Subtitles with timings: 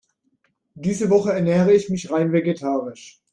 [0.73, 3.21] Diese Woche ernähre ich mich rein vegetarisch.